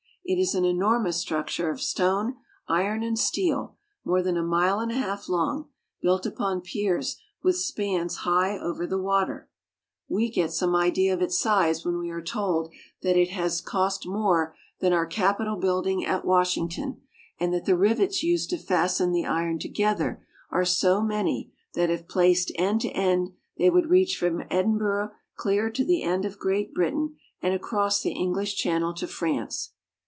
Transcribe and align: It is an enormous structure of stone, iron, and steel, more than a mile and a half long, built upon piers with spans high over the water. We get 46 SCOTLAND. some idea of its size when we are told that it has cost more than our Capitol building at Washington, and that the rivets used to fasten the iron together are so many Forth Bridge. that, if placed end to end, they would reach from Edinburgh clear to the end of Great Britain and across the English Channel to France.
It 0.23 0.39
is 0.39 0.55
an 0.55 0.63
enormous 0.63 1.17
structure 1.17 1.69
of 1.69 1.81
stone, 1.81 2.37
iron, 2.65 3.03
and 3.03 3.19
steel, 3.19 3.75
more 4.05 4.21
than 4.21 4.37
a 4.37 4.43
mile 4.43 4.79
and 4.79 4.89
a 4.91 4.95
half 4.95 5.27
long, 5.27 5.67
built 6.01 6.25
upon 6.25 6.61
piers 6.61 7.17
with 7.43 7.57
spans 7.57 8.17
high 8.17 8.57
over 8.57 8.87
the 8.87 9.01
water. 9.01 9.49
We 10.07 10.29
get 10.29 10.43
46 10.43 10.55
SCOTLAND. 10.59 10.73
some 10.73 10.75
idea 10.79 11.13
of 11.15 11.21
its 11.21 11.39
size 11.39 11.83
when 11.83 11.97
we 11.97 12.11
are 12.11 12.21
told 12.21 12.71
that 13.01 13.17
it 13.17 13.31
has 13.31 13.59
cost 13.59 14.07
more 14.07 14.55
than 14.79 14.93
our 14.93 15.07
Capitol 15.07 15.57
building 15.57 16.05
at 16.05 16.23
Washington, 16.23 17.01
and 17.37 17.53
that 17.53 17.65
the 17.65 17.75
rivets 17.75 18.23
used 18.23 18.51
to 18.51 18.57
fasten 18.57 19.11
the 19.11 19.25
iron 19.25 19.59
together 19.59 20.25
are 20.49 20.63
so 20.63 21.01
many 21.01 21.51
Forth 21.73 21.73
Bridge. 21.73 21.89
that, 21.89 21.93
if 21.93 22.07
placed 22.07 22.51
end 22.55 22.79
to 22.81 22.89
end, 22.91 23.31
they 23.57 23.69
would 23.69 23.89
reach 23.89 24.15
from 24.17 24.43
Edinburgh 24.49 25.09
clear 25.35 25.69
to 25.71 25.83
the 25.83 26.03
end 26.03 26.23
of 26.23 26.39
Great 26.39 26.73
Britain 26.73 27.17
and 27.41 27.53
across 27.53 28.01
the 28.01 28.13
English 28.13 28.55
Channel 28.55 28.93
to 28.93 29.07
France. 29.07 29.73